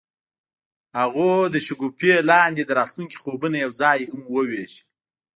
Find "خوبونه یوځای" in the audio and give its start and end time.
3.23-3.99